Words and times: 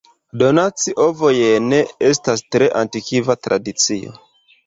Donaci 0.41 0.93
ovojn 1.03 1.75
estas 2.11 2.43
tre 2.55 2.71
antikva 2.81 3.35
tradicio. 3.49 4.17